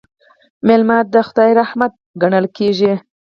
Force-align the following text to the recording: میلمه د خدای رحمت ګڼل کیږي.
میلمه 0.67 0.97
د 1.13 1.15
خدای 1.27 1.51
رحمت 1.61 1.91
ګڼل 2.21 2.45
کیږي. 2.57 2.93